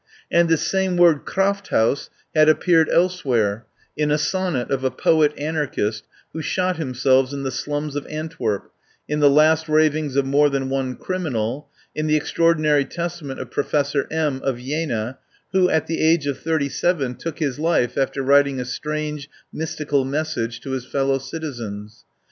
And 0.31 0.49
this 0.49 0.63
same 0.65 0.97
word, 0.97 1.25
Krafthaus, 1.25 2.09
had 2.33 2.49
appeared 2.49 2.89
else 2.89 3.23
where— 3.23 3.67
in 3.95 4.09
a 4.09 4.17
sonnet 4.17 4.71
of 4.71 4.83
a 4.83 4.89
poet 4.89 5.31
anarchist 5.37 6.05
who 6.33 6.41
shot 6.41 6.77
himself 6.77 7.31
in 7.31 7.43
the 7.43 7.51
slums 7.51 7.95
of 7.95 8.07
Antwerp, 8.07 8.71
in 9.07 9.19
the 9.19 9.29
last 9.29 9.69
ravings 9.69 10.15
of 10.15 10.25
more 10.25 10.49
than 10.49 10.69
one 10.69 10.95
criminal, 10.95 11.69
in 11.93 12.07
the 12.07 12.17
extraordinary 12.17 12.83
testament 12.83 13.39
of 13.39 13.51
Professor 13.51 14.07
M, 14.09 14.41
of 14.43 14.57
Jena, 14.59 15.19
who, 15.51 15.69
at 15.69 15.85
the 15.85 16.01
age 16.01 16.25
of 16.25 16.39
thirty 16.39 16.67
seven, 16.67 17.13
took 17.13 17.37
his 17.37 17.59
life 17.59 17.95
after 17.95 18.23
writing 18.23 18.59
a 18.59 18.65
strange, 18.65 19.29
mystical 19.53 20.03
mes 20.03 20.29
sage 20.33 20.59
to 20.61 20.71
his 20.71 20.83
fellow 20.83 21.19
citizens. 21.19 22.05